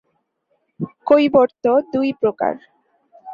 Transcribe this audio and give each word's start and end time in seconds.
কৈবর্ত 1.07 1.63
দুই 1.93 2.09
প্রকার। 2.21 2.53